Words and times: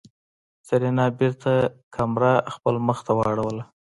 سېرېنا 0.67 1.05
بېرته 1.19 1.51
کمره 1.95 2.33
خپل 2.53 2.75
مخ 2.87 2.97
ته 3.05 3.11
واړوله. 3.17 3.63